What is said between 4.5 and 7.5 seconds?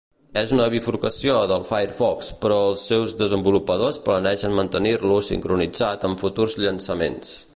mantenir-lo sincronitzat en futurs llançaments.